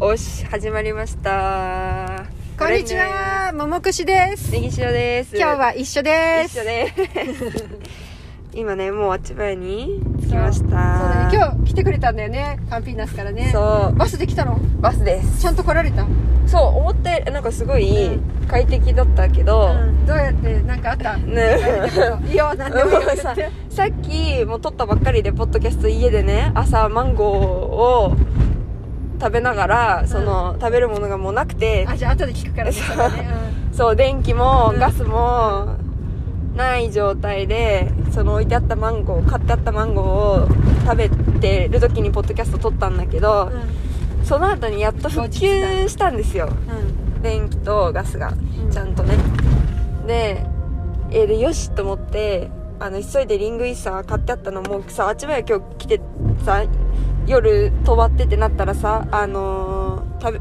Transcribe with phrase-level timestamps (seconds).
[0.00, 2.24] おし始まりました。
[2.58, 4.52] こんにちは、ももくしです。
[4.52, 5.36] ネギ塩です。
[5.36, 6.58] 今日は一緒です。
[6.58, 6.88] 一緒で
[7.50, 7.68] す。
[8.54, 10.66] 今ねもうあっちばやに着きました。
[10.66, 13.50] そうだね、今日来てくれたんだよね、カンピーナスからね。
[13.52, 13.96] そう。
[13.96, 14.58] バスで来たの？
[14.80, 15.40] バスです。
[15.42, 16.06] ちゃんと来られた？
[16.46, 18.20] そう思ったよりなんかすごいうん。
[18.48, 20.06] 快適だったけど、うん。
[20.06, 21.16] どうやって、なんかあった？
[21.16, 21.58] ね
[22.28, 23.34] いいよ、なん でもいいよさ。
[23.68, 28.16] さっきもう撮ったばっかりでポッドキャスト家でね朝マンゴーを
[29.20, 33.28] 食べながらその、食べるものがもうなくてあ、じゃあ後で聞くからね、それはね。
[33.72, 34.80] そう電気もうん。
[34.80, 35.76] ガスも
[36.56, 40.48] ない状態でその置いてあったマンゴー買ってあったマンゴーを
[40.84, 41.08] 食べ
[41.40, 44.24] てる時にポッドキャスト撮ったんだけど、うん。
[44.24, 46.48] その後にやっと復旧したんですよ。
[46.48, 47.22] うん。
[47.22, 48.32] 電気とガスが
[48.64, 48.70] うん。
[48.70, 49.16] ちゃんとね、
[50.06, 50.44] で
[51.10, 56.00] えーでよしと思ってあの急いでリングイッサー買ってあったのもさあっちまで今日来て
[56.44, 56.62] さ
[57.28, 60.40] 夜泊まってってなったらさあのー食べ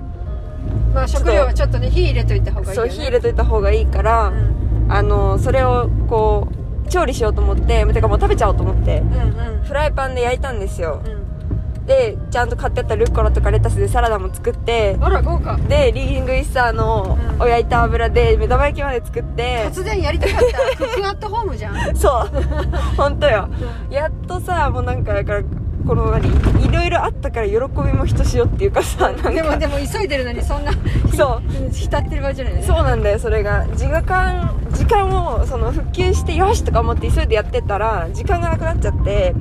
[0.94, 2.90] まあ食料はちょっとね、火入れといた方がいいよね。
[2.92, 4.92] そう火入れといた方がいいから、うん。
[4.92, 6.48] あのそれをこ
[6.86, 11.12] う調理しようと思っててかもう食べちゃおうと思ってうんフライパンで焼いたんですようん。
[11.12, 11.86] うん。
[11.86, 15.58] でちゃんと買ってあったルッコラとかレタスでサラダも作ってあら、豪華。
[15.58, 20.78] でリングイッサーのうんお焼いた油で目玉焼きまで作って、突然やりたかった。
[20.78, 21.76] クックアットホームじゃん。
[21.96, 22.30] そう
[22.98, 23.48] 本当よ
[23.92, 25.42] やっとさもうなんかだから
[25.88, 26.28] この何
[26.66, 29.32] いろいろあったから喜びもひとしおっていうかさなんか。
[29.32, 30.72] でもでも急いでるのにそんな
[31.16, 31.72] そう。
[31.72, 32.68] 浸ってる場合じゃないよね。
[32.68, 33.66] そうなんだよそれが。
[33.76, 39.34] 時間時間をその復旧してよしとか思って急いでやってたら時間がなくなっちゃって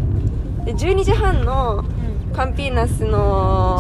[0.64, 2.17] で12時半のうん。
[2.36, 3.78] カンピーナスの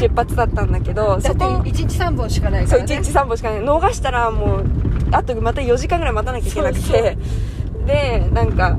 [0.00, 3.60] 出発だったんだけどだってそこ1日3本しかないかそうらね1日3本しかない。
[3.60, 4.64] 逃したらもう
[5.12, 6.82] あとまた4時間ぐらい待たなきゃいけなくて。
[6.82, 7.86] そう。
[7.86, 8.76] でなんか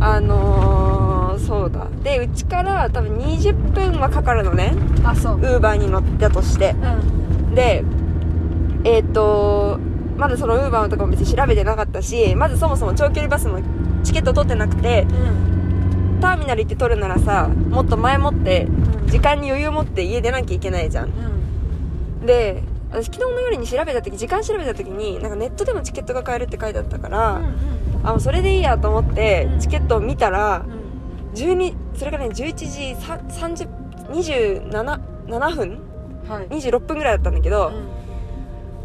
[0.00, 1.09] あのー、
[1.46, 1.88] そうだ。
[2.02, 4.72] でうちから多分20分はかかるのね。
[5.04, 5.36] あそう。
[5.36, 6.74] ウーバーに乗ったとして。
[7.48, 7.54] うん。
[7.54, 7.84] で
[8.84, 9.78] えっ、と
[10.16, 13.60] まだそのウーバーのとかも別に調べてなかったしまずそもそも長距離バスの
[14.02, 16.18] チケット取ってなくてうん。
[16.20, 19.08] ターミナル行って取るならさもっと前もってうん。
[19.08, 21.06] 時間に余裕持って家出なきゃいけないじゃん。
[21.06, 22.26] うん。
[22.26, 22.62] で
[22.92, 28.06] 私昨日の夜に調べた時時間調べた時になんかネットでもチケットが買えるって書いてあったから、うん。
[28.06, 29.60] あもうそれでいいやと思ってうん。
[29.60, 30.79] チケットを見たらうん
[31.34, 33.68] 12それがね11時30
[34.10, 35.78] 27 7分？
[36.28, 36.48] はい。
[36.48, 37.70] 26分ぐらいだったんだけど、う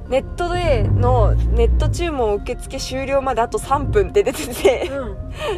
[0.07, 0.09] ん。
[0.09, 5.15] ネットでのネット注文受付終了まであと3分って出てて、うん。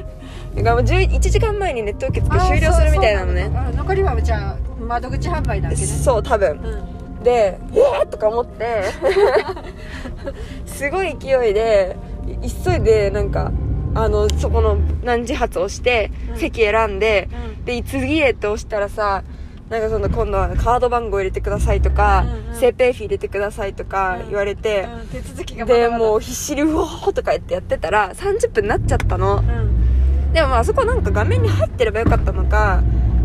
[0.55, 3.51] だからもう11 1時間前にネット受付終了するみたいなのね。
[3.75, 5.81] 残りはじゃあ窓口販売だけね。
[5.81, 6.51] そう多分。
[6.51, 7.23] うん。
[7.23, 8.83] でえー、とか思って。
[10.65, 11.97] すごい勢いで
[12.41, 13.51] い急いでなんか
[13.97, 16.37] あのそこの何時発をして、うん。
[16.37, 17.65] 席選んでうん。
[17.65, 19.23] で次へって押したらさ
[19.69, 22.59] なんかその今度はカード番号入れてくださいとか、うんうん。
[22.59, 24.29] セーペーフィー入れてくださいとかうん。
[24.29, 25.07] 言われて、うん。
[25.07, 29.37] 手続きがでもう必死にうおーとか言ってやってたら30分になっちゃったの。
[29.37, 30.33] うん。
[30.33, 32.83] でもまああそこなんか画面に入ってればよかったのか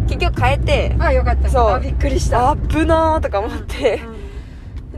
[0.08, 1.50] 結局変えてあよかった。
[1.50, 1.68] そう。
[1.68, 2.52] あびっくりした。
[2.52, 4.22] あ危なーとか思って、うん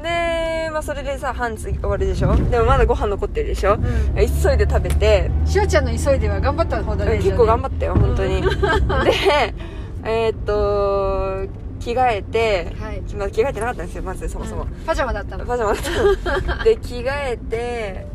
[0.04, 2.36] で、まあ、それでさ半次終わるでしょ？
[2.36, 3.80] でもまだご飯残ってるでしょ、うん。
[4.14, 4.22] 急
[4.52, 5.30] いで食べて。
[5.44, 7.16] しおちゃんの急いでは頑張った方だね。
[7.16, 8.48] 結構頑張っったよ本当に、 で
[10.04, 11.48] えーっと
[11.80, 13.02] 着替えて、はい。
[13.16, 15.44] まあ着替えてなかったんですよまずそもそも、パジャマだったの。
[15.44, 18.06] パジャマだったで 着替えて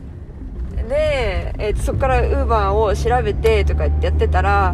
[0.88, 4.74] で、えーとそこからウーバーを調べてとか言ってやってたら、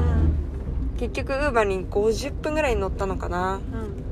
[0.97, 3.55] 結局ウーバーに50分ぐらいに乗ったのかな。
[3.55, 3.97] うん。
[3.97, 4.03] で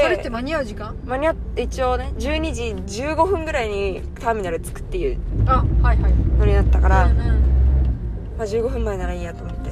[0.00, 0.96] それって間に合う時間？
[1.04, 2.54] 間に合って一応ね12
[2.86, 5.18] 時15分ぐらいにターミナル着くっていう。
[5.46, 6.12] あはいはい。
[6.38, 7.16] のになったから、うんうん。
[8.38, 9.70] まあ、15分前ならいいやと思って。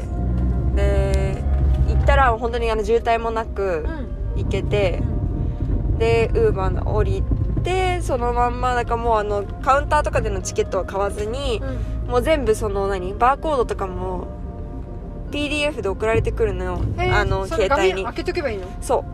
[0.76, 1.42] で
[1.88, 3.86] 行ったら本当にあの渋滞もなく
[4.36, 5.02] 行けて、
[5.98, 7.22] でウーバー降り
[7.64, 11.60] てそのまんまなんかもうあのカウンターとかでのチケットは買わずに
[12.04, 12.10] う、ん。
[12.10, 14.28] もう全部その何バーコードとかも
[15.30, 16.80] PDF で送られてくるのよ。
[16.98, 18.04] あの携帯に。
[18.04, 18.66] 開けとけばいいの？
[18.80, 19.04] そう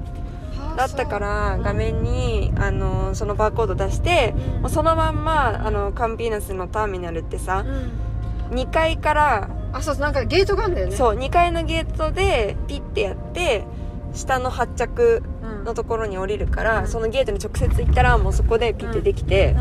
[0.77, 4.63] だったから画面にあのそのバーコード出してうん。
[4.63, 7.65] もうそのまんまあのカンピーナスのターミナルってさ
[8.51, 8.57] うん。
[8.57, 10.97] 2階からあそうなんかゲートがあるんだよね。
[10.97, 13.65] そう2階のゲートでピッてやって
[14.15, 15.65] 下の発着うん。
[15.65, 16.89] のところに降りるから、うん。
[16.89, 19.57] そのゲートに直接行ったらもうそこでピッてできて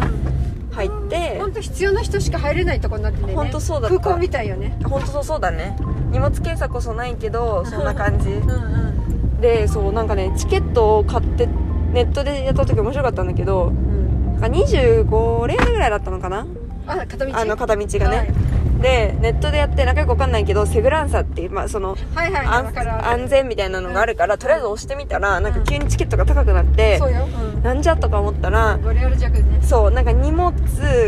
[0.72, 3.34] 入って、本当必要な人しか入れないとこになってね。
[3.34, 4.78] ほんとそうだ空港みたいよね。
[4.84, 5.76] 本当そうそうだね。
[6.12, 8.30] 荷物検査こそないけどそんな感じ。
[8.30, 8.95] うんうん
[9.42, 11.48] でそうなんかねチケットを買って
[11.92, 14.40] ネットでやった時面白かったんだけどうん。
[14.40, 16.46] なんか25レールぐらいだったのかな？
[16.88, 17.32] あ片道？
[17.36, 18.34] あの片道がね、はい。
[18.82, 29.44] でネットでやってなんかよくわかんないけどセグランサっていう、まあ、そのはいはい安全みたいなのがあるから、とりあえず押してみたらなんか急にチケットが高くなって、そうん、なんじゃとか思ったら5レアル弱ね。
[29.62, 30.52] そうなんか荷物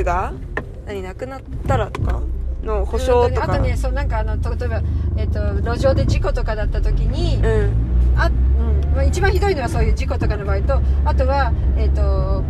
[0.03, 0.33] が
[0.87, 2.21] 何なくなったらとか
[2.63, 3.43] の保証とか。
[3.43, 4.81] あとねそうなんかあの例えば、
[5.17, 7.86] えっと路上で事故とかだった時に、うん
[8.17, 8.95] あうん。
[8.95, 12.43] まあ、一番ひどいのはそういう事故とかの場合とあとは、えっと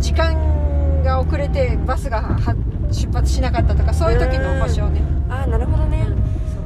[0.00, 2.54] 時間が遅れてバスがは
[2.90, 6.06] 出発しなかったとかそういう時の保証ね、ああなるほどね、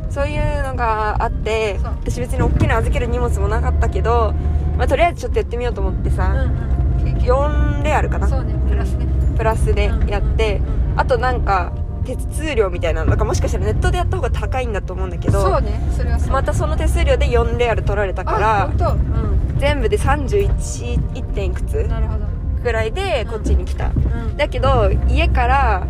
[0.04, 0.12] うん。
[0.12, 4.34] そういうのがあって私別に大きな預ける荷物もなかったけど、
[4.76, 7.14] まあ、とりあえずちょっとやってみようと思ってさ、うんうん。
[7.18, 8.28] 4レアルかな。
[8.28, 8.54] そうね。
[8.68, 9.06] プラスね。
[9.36, 10.60] プラスでやって、
[10.96, 11.72] あとなんか
[12.16, 18.92] 手数料みたいなのなんかもしかしたらネットでやった方が高いんだと思うんだけどそうねそれはそうまたその手数料で4レアル取られたかあら本当。
[18.92, 19.58] うん。
[19.58, 21.22] 全部で 31.
[21.34, 22.26] 点いくつなるほど。
[22.62, 24.36] くらいでこっちに来た、うん。
[24.36, 25.86] だけど家から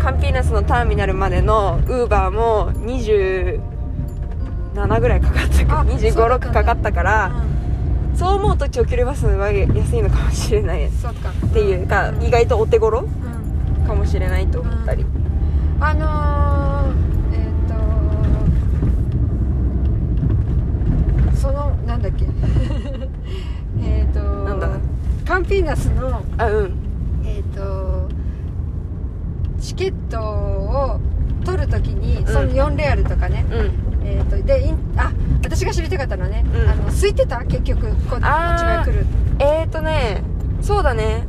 [0.00, 3.60] カンピーナスのターミナルまでのウーバーも27
[5.00, 7.32] ぐらいかかったかあ2 5そうだったんだ6かかったから
[8.14, 10.86] そう思うと長距離バスは安いのかもしれない。
[10.86, 10.90] っ
[11.52, 13.04] ていうか意外とお手頃う
[13.84, 13.86] ん。
[13.86, 15.04] かもしれないと思ったり
[15.80, 17.50] あのー、えっ、
[21.32, 22.26] とそのなんだっけ。
[23.80, 24.68] えっとなんだ？
[25.26, 26.72] カンピーナスのあうん。
[27.24, 28.08] えっ、と
[29.60, 31.00] チケットを
[31.44, 33.70] 取るときに、その4レアルとかね、うん。
[34.06, 35.12] えっ、とでインあ
[35.44, 36.70] 私が知りたかったのはね、うん。
[36.70, 37.38] あの空いてた？
[37.44, 39.06] 結局ここっちまで来る。
[39.38, 40.22] えーとね
[40.60, 41.24] そうだね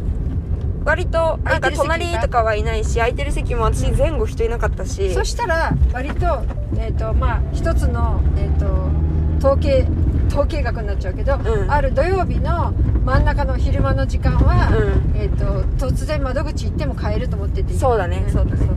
[0.89, 5.13] 割となんか隣とかはいないし空いてる席も私前後人いなかったし。
[5.13, 6.43] そしたら割と,、
[6.77, 8.89] えーとまあ、一つの、えー、と
[9.37, 9.85] 統計
[10.29, 11.71] 統計学になっちゃうけど、うん。
[11.71, 12.73] ある土曜日の
[13.05, 15.15] 真ん中の昼間の時間は、うん。
[15.15, 15.37] えー、
[15.77, 17.73] と突然窓口行っても買えると思ってて。
[17.75, 18.21] そうだね。
[18.21, 18.67] んそうだね。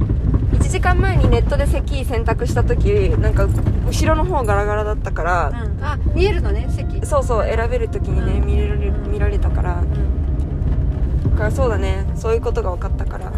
[0.53, 2.85] 1時間前にネットで席選択した時
[3.19, 3.49] なんか
[3.87, 5.83] 後ろの方ガラガラだったから、うん。
[5.83, 7.07] あ見えるのね席。
[7.07, 8.47] そうそう選べる時にね、うん。
[8.47, 9.81] 見れる見られたから。
[9.81, 10.13] うん。
[10.42, 10.42] だ
[11.33, 12.07] からそうだね。
[12.15, 13.33] そういうことが分かったから、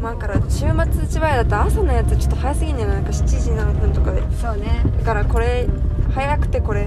[0.00, 4.22] まあだから週末千葉屋だと朝のやつちょっと早すぎんねんななんか7時何分とかで。
[4.40, 5.66] そうね、だからこれ
[6.14, 6.82] 早くてこれ。
[6.84, 6.86] う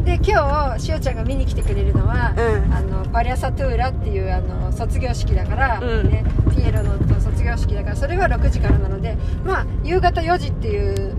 [0.00, 2.74] ん、で今日しおちゃんが見に来てくれるのは、うん。
[2.74, 6.10] あのバリアサトゥーラっていうあの卒業式だから、うん。
[6.10, 6.24] ね、
[6.54, 11.14] ピエロのと卒業式だからそれは6時からなのでまあ夕方4時っていう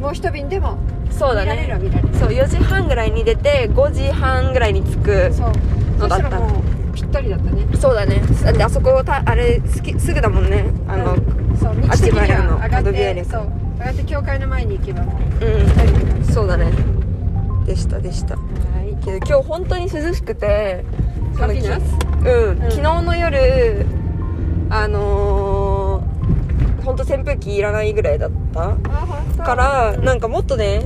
[0.00, 0.78] もう一便でも
[1.10, 2.14] そうだ見られるはね見られる。
[2.14, 5.30] そう4時半ぐらいに出て5時半ぐらいに着く
[5.98, 6.62] のだったしたらもう
[6.94, 7.66] ぴったりだったね。
[7.76, 8.20] そうだね。
[8.42, 10.64] だってあそこたあれすきすぐだもんね。
[10.86, 11.56] あのうん。
[11.56, 13.48] そう道的には上がってそう
[13.78, 16.24] 上がって教会の前に行けばもううん。
[16.24, 16.70] そうだね。
[17.66, 18.36] でしたでした。
[18.36, 18.42] は
[18.82, 19.04] い。
[19.04, 20.84] けど今日本当に涼しくて
[21.36, 21.82] カンピーナス
[22.24, 22.70] うん、うん。
[22.70, 23.86] 昨日の夜
[24.70, 28.76] あのー、本当扇風機いらないぐらいだった
[29.42, 30.82] からなんかもっとね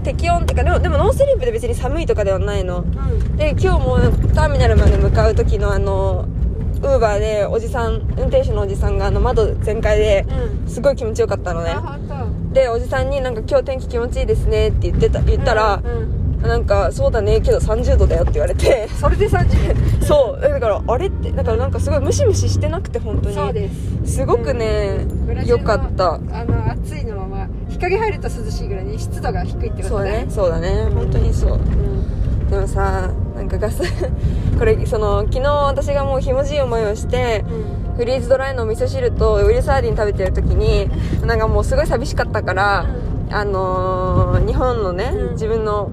[0.00, 2.78] 適温っていうかでもでもノースリーブで別に寒いとかではないの。
[2.78, 3.36] うん。
[3.36, 3.98] で今日も
[4.34, 6.26] ターミナルまで向かう時のあの
[6.82, 10.26] ウーバーでおじさん運転手のおじさんがあの窓全開で
[10.64, 10.68] うん。
[10.68, 11.70] すごい気持ちよかったのね。
[11.70, 12.08] あ本
[12.50, 12.54] 当。
[12.54, 16.14] でおじさんになんか今日天気気持ちいいですねって言ってた言ったら、うん。
[16.14, 18.88] うんなんかそうだねけど30度だよって言われて。
[18.98, 20.40] それで30 そう。
[20.40, 23.34] だからあれってだからなんかすごいムシムシしてなくて本当に。
[23.34, 23.68] そうで
[24.06, 24.14] す。
[24.14, 26.14] すごくねブラジルの良かった。
[26.14, 27.19] あの暑いの
[27.80, 30.26] 陰入ると涼しいぐらいに湿度が低いってことそうねね。
[30.28, 30.88] そうだね。
[30.92, 31.52] 本当にそう。
[31.54, 32.48] うん。
[32.50, 33.82] でもさなんかガス
[34.58, 37.96] これその昨日私がもうひもじい思いをしてうん。
[37.96, 40.90] フリーズドライの味噌汁とウイルサーディン食べてる時に
[41.26, 42.86] なんかもうすごい寂しかったから、
[43.30, 45.32] あのー日本のね、うん。
[45.32, 45.90] 自分の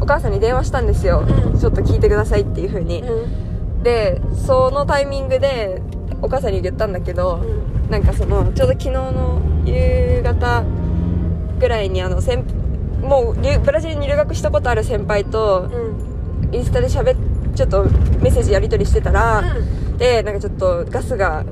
[0.00, 1.58] お母さんに電話したんですよ、うん。
[1.58, 3.82] ちょっと聞いてくださいっていう風に、うん。
[3.82, 5.82] でそのタイミングで
[6.22, 7.90] お母さんに言ったんだけど、うん。
[7.90, 10.62] なんかそのちょうど昨日の夕方
[11.58, 12.42] ぐらいにあの先
[13.02, 16.08] もう留ブラジルに留学したことある先輩とうん。
[16.50, 19.98] インスタで喋っちょっとメッセージやり取りしてたら、うん。
[19.98, 21.44] でなんかちょっとガスが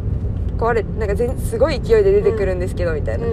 [0.56, 3.26] 壊れなんか全すごい勢いで出てくるんですけど、みたいな、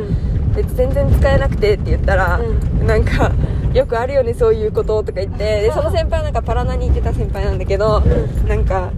[0.56, 3.32] で全然使えなくてって言ったら、うなんか
[3.74, 8.92] よくあるよねそういうこととか言ってでその先輩はなんかパラナに行ってた先輩なんだけど、うなんか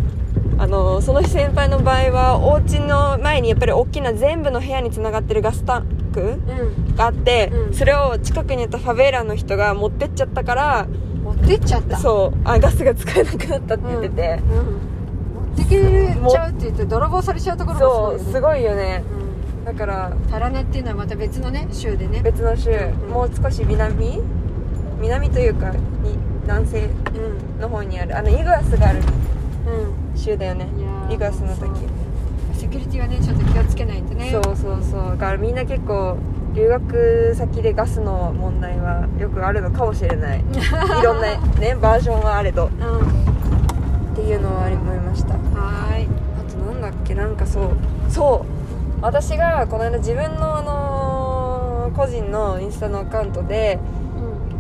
[0.58, 6.96] あのその先輩の場合はお家の前にやっぱり大きな全部の部屋につながってるガスタンクうん。
[6.96, 7.74] があって、うん。
[7.74, 10.88] それを近くにあったファベーラの人が持ってっちゃったから
[11.24, 11.98] 持ってっちゃった。
[11.98, 12.40] そう。
[12.46, 14.58] あガスが使えなくなったって言ってて、うん。
[14.58, 14.66] うん。
[15.52, 15.70] 持ってけ
[16.32, 18.76] ちゃうって言って泥棒されちゃうところそうすごいよね。
[18.76, 19.04] ごいよね。
[19.58, 19.66] うん。
[19.66, 22.22] だからタラナっていうのはまた別のね州でね。
[22.24, 23.10] 別の州、うん。
[23.10, 24.22] もう少し南？
[25.02, 25.80] 南というかに
[26.44, 27.62] 南西うん。
[27.62, 28.18] の方にある。
[28.18, 30.18] あのイグアスがあるうん。
[30.18, 30.68] 州だよね。
[31.10, 31.60] イグアスの時。
[31.60, 31.70] そう
[32.66, 34.32] セキュリティはねちょっと気をつけないとね。
[34.32, 35.10] そうそうそう。
[35.12, 36.18] だからみんな結構
[36.56, 40.40] 留学先でガスの問題はよくあるのかもしれない。
[41.00, 42.66] いろんなねバージョンはあれど。
[42.66, 43.00] うん。
[44.14, 45.36] っていうのはあり思いました。
[45.36, 46.08] あはーい
[46.50, 47.70] となんだっけなんかそう。
[48.10, 48.46] そ
[49.00, 49.04] う。
[49.04, 53.78] 私がこの間自分のあの個人のインスタのアカウントで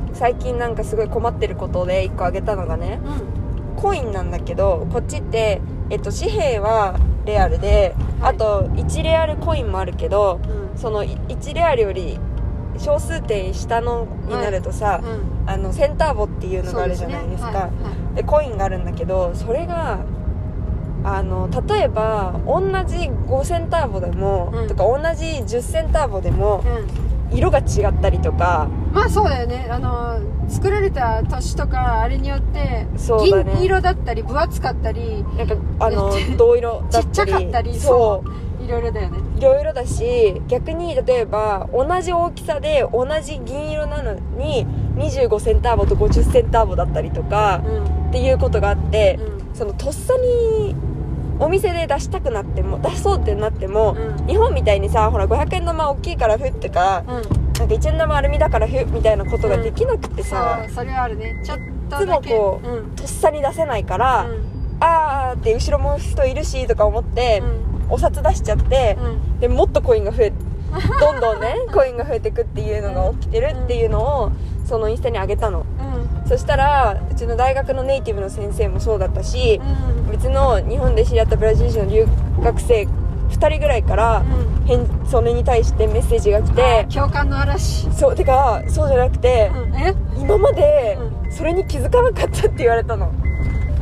[0.07, 0.15] うん。
[0.15, 2.99] 最近なんかすごい困ってることで1個あげたのがね。
[3.03, 3.81] うん。
[3.81, 8.33] コインなんだけどこっちって、えっと、紙幣はレアルで、はい。
[8.35, 10.39] あと1レアルコインもあるけど
[10.71, 10.77] うん。
[10.77, 12.19] そのい1レアルより
[12.77, 15.49] 小数点下のになるとさ、うん。
[15.49, 17.51] あのセンターボっていうのがあるじゃないですか。
[17.51, 17.71] そうね
[18.15, 19.99] でコインがあるんだけどそれが
[21.03, 24.67] あの例えば同じ5センターボでも、うん。
[24.67, 26.63] とか同じ10センターボでも
[27.31, 28.67] 色が違ったりとか。
[28.93, 29.67] まあそうだよね。
[29.69, 33.53] あの作られた年とかあれによってそうだね。
[33.55, 37.05] 銀色だったり分厚かったりなんかあの銅色だったり。
[37.05, 38.63] ちっちゃかったりそう。
[38.63, 39.19] いろいろだよね。
[39.37, 44.65] いろいろだし逆に例えば同じ大きさで同じ銀色なのに
[44.95, 48.09] 25センターボと50センターボだったりとかうん。
[48.09, 49.55] っていうことがあって、うん。
[49.55, 50.75] そのとっさに
[51.39, 54.27] お店で出したくなっても出そうってなっても、うん。
[54.27, 57.13] 日本みたいにさほら500円玉大きいからふってか、うん。
[57.13, 61.41] なんか1円玉アルミだからふみたいなことができなくてさ、そうそれはあるね。
[61.45, 61.57] ちょっ
[61.89, 62.95] といつもこううん。
[62.95, 64.55] とっさに出せないから、うん。
[64.79, 67.43] あーって後ろも人いるしとか思って、
[67.89, 69.39] お札出しちゃって、うん。
[69.39, 70.33] でもっとコインが増え
[70.99, 74.31] どんどんねコインが増えてくっていうのが起きてるっていうのを
[74.65, 75.65] そのインスタに上げたの。
[75.79, 75.84] うん
[76.27, 79.61] そしたらうちの大学のネイティブの先生もそうだったし
[80.05, 80.11] うん。
[80.11, 82.07] 別の日本で知り合ったブラジル人の留
[82.41, 82.87] 学生
[83.29, 84.55] 2人ぐらいからうん。
[84.67, 87.91] 返それに対してメッセージが来て共感の嵐。
[87.91, 89.75] そうてかそうじゃなくてうん。
[89.75, 89.95] え？
[90.17, 90.97] 今まで
[91.29, 93.11] うそれに気づかなかったって言われたの。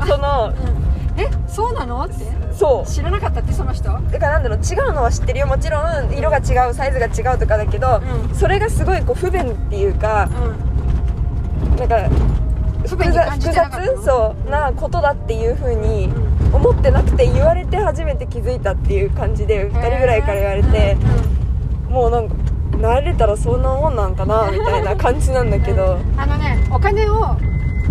[0.06, 1.22] そのうん。
[1.22, 1.30] え？
[1.48, 2.04] そうなの？
[2.04, 2.16] って？
[2.54, 2.90] そう。
[2.90, 3.84] 知らなかったってその人？
[3.84, 5.48] だからなんだろう違うのは知ってるよ。
[5.48, 6.14] もちろん。
[6.14, 8.36] 色が違うサイズが違うとかだけど、うん。
[8.36, 10.30] それがすごいこう不便っていうか
[11.66, 11.78] うん。
[11.78, 12.10] なんか
[12.88, 20.98] 不便に感じてなかったの複雑そうなことだっていうふうにうん思ってなくて言われて初めて気づいたっていう感じで2人ぐらいから言われて
[21.90, 22.36] もうなんか
[22.78, 25.98] 慣れたらそんなもんなんかなみたいな感じなんだけど。
[26.18, 27.36] あのねお金を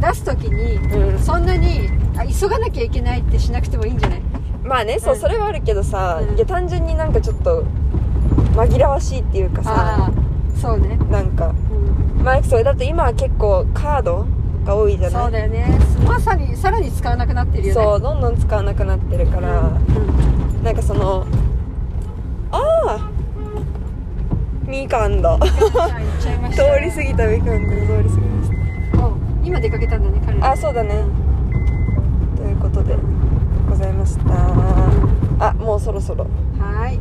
[0.01, 1.19] 出す時にうん。
[1.19, 4.23] そんなにあ急がなきゃいけないってしなくてもいいんじゃない？
[4.65, 5.21] まあねそううん。
[5.21, 6.37] それはあるけどさうん。
[6.37, 7.65] いや単純になんかちょっと
[8.55, 9.73] 紛らわしいっていうかあさ
[10.09, 10.11] あ
[10.61, 10.97] そうね。
[11.11, 11.53] なんか。
[12.17, 12.23] うん。
[12.25, 14.27] まあそうだって今は結構カード
[14.64, 15.23] が多いじゃない？
[15.23, 15.78] そうだよね。
[16.07, 17.75] まさにさらに使わなくなってるよね。
[17.75, 19.62] そうどんどん使わなくなってるから、う
[20.61, 20.62] ん。
[20.62, 21.26] なんかその
[22.50, 23.11] ああ
[24.66, 25.38] みかんだ。
[25.38, 25.49] 通
[26.83, 28.50] り過ぎたみかんが通り過ぎまし
[28.99, 29.16] お
[29.47, 31.04] 今出かけたんだね彼あそうだね。
[32.37, 32.97] ということで
[33.69, 34.25] ございました。
[35.49, 36.26] あもうそろそろ。
[36.59, 36.99] はい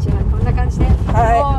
[0.00, 0.94] じゃあこんな感じで、はい。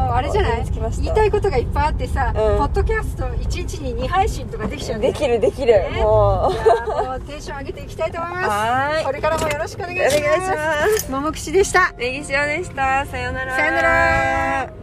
[0.05, 0.65] もうあれじゃない？
[1.01, 2.57] 言いたいことがいっぱいあってさ、うん。
[2.57, 6.01] ポッドキャスト1日に2配信とかできちゃうできるできる、ね。
[6.01, 7.05] もう。
[7.05, 8.49] もうテンション上げていきたいと思います。
[8.49, 10.49] はこれからもよろしくお願いお願いしします。
[10.49, 11.93] ますももくしでした。
[11.97, 13.05] ネギ塩でした。
[13.05, 13.55] さよなら。
[13.55, 14.80] さよなら